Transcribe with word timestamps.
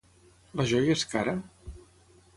La 0.61 0.65
joia 0.71 0.95
és 0.95 1.05
cara? 1.13 1.37